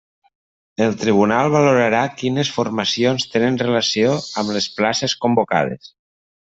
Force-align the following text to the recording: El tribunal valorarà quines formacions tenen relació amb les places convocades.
El 0.85 0.95
tribunal 1.01 1.51
valorarà 1.55 2.01
quines 2.23 2.51
formacions 2.57 3.29
tenen 3.35 3.63
relació 3.67 4.19
amb 4.43 4.59
les 4.59 4.73
places 4.81 5.19
convocades. 5.27 5.97